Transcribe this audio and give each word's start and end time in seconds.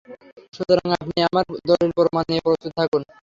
সুতরাং 0.53 0.87
আপনি 0.95 1.17
আপনার 1.27 1.45
দলীল 1.69 1.91
প্রমাণ 1.97 2.23
নিয়ে 2.29 2.45
প্রস্তুত 2.45 2.71
থাকুন। 2.79 3.01